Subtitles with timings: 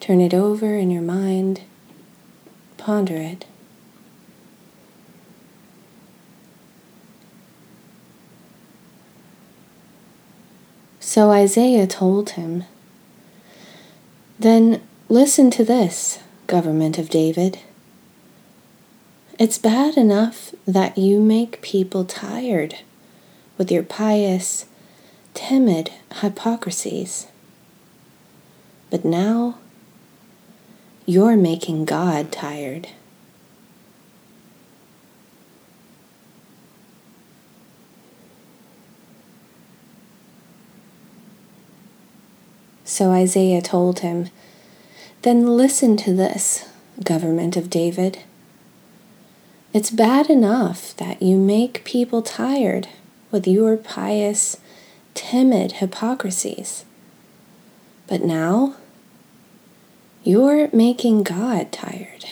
[0.00, 1.60] Turn it over in your mind.
[2.78, 3.44] Ponder it.
[10.98, 12.64] So Isaiah told him,
[14.38, 17.58] Then listen to this government of David.
[19.38, 22.78] It's bad enough that you make people tired
[23.58, 24.66] with your pious,
[25.32, 27.26] timid hypocrisies.
[28.90, 29.58] But now
[31.06, 32.88] you're making God tired.
[42.84, 44.30] So Isaiah told him,
[45.24, 46.68] then listen to this,
[47.02, 48.18] government of David.
[49.72, 52.88] It's bad enough that you make people tired
[53.30, 54.58] with your pious,
[55.14, 56.84] timid hypocrisies.
[58.06, 58.76] But now,
[60.22, 62.26] you're making God tired.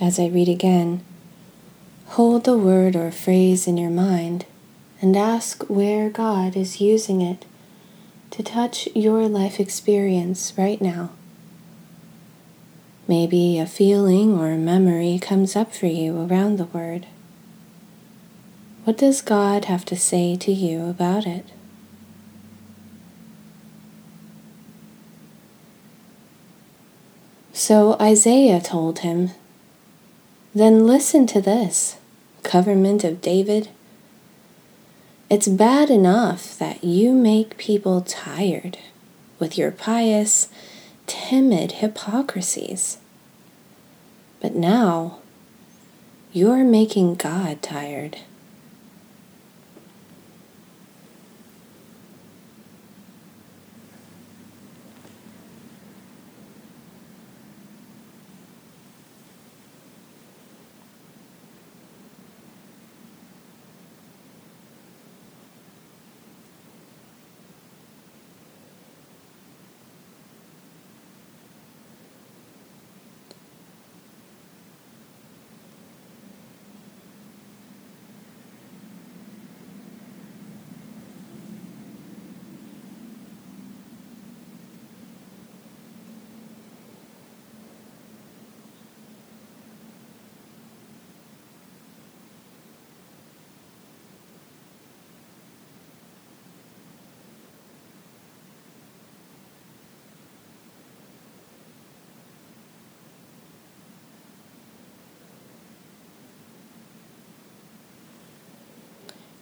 [0.00, 1.04] As I read again,
[2.06, 4.46] hold the word or phrase in your mind
[5.00, 7.44] and ask where God is using it
[8.30, 11.10] to touch your life experience right now.
[13.08, 17.06] Maybe a feeling or a memory comes up for you around the word.
[18.84, 21.46] What does God have to say to you about it?
[27.52, 29.30] So Isaiah told him
[30.58, 31.98] then listen to this,
[32.42, 33.68] government of David.
[35.30, 38.78] It's bad enough that you make people tired
[39.38, 40.48] with your pious,
[41.06, 42.98] timid hypocrisies.
[44.40, 45.18] But now
[46.32, 48.18] you're making God tired.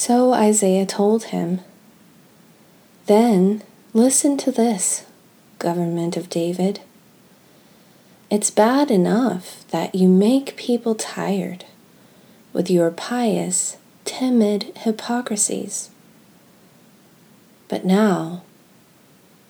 [0.00, 1.60] So Isaiah told him,
[3.04, 3.62] Then
[3.92, 5.04] listen to this,
[5.58, 6.80] government of David.
[8.30, 11.66] It's bad enough that you make people tired
[12.54, 13.76] with your pious,
[14.06, 15.90] timid hypocrisies.
[17.68, 18.42] But now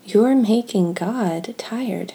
[0.05, 2.15] you're making God tired.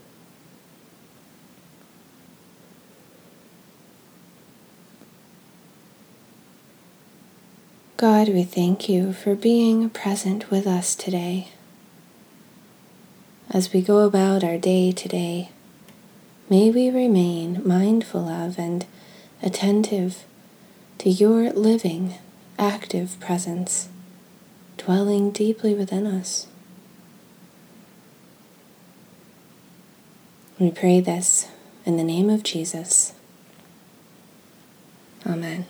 [8.01, 11.49] God, we thank you for being present with us today.
[13.51, 15.51] As we go about our day today,
[16.49, 18.87] may we remain mindful of and
[19.43, 20.23] attentive
[20.97, 22.15] to your living,
[22.57, 23.89] active presence,
[24.77, 26.47] dwelling deeply within us.
[30.57, 31.49] We pray this
[31.85, 33.13] in the name of Jesus.
[35.23, 35.67] Amen.